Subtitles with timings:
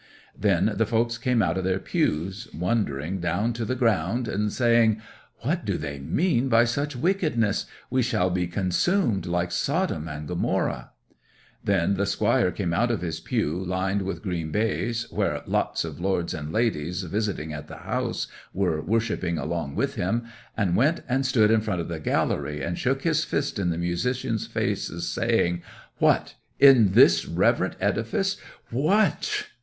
[0.35, 4.99] 'Then the folks came out of their pews, wondering down to the ground, and saying:
[5.41, 7.67] "What do they mean by such wickedness!
[7.91, 10.89] We shall be consumed like Sodom and Gomorrah!"
[11.63, 15.99] 'Then the squire came out of his pew lined wi' green baize, where lots of
[15.99, 18.25] lords and ladies visiting at the house
[18.55, 20.23] were worshipping along with him,
[20.57, 23.77] and went and stood in front of the gallery, and shook his fist in the
[23.77, 25.61] musicians' faces, saying,
[25.99, 26.33] "What!
[26.59, 28.37] In this reverent edifice!
[28.71, 29.45] What!"